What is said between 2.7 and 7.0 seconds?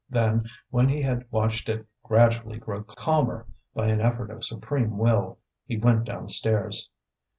calmer by an effort of supreme will, he went downstairs.